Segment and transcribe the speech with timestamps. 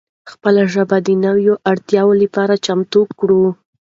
[0.31, 3.43] خپله ژبه د نوو اړتیاو لپاره چمتو کړو.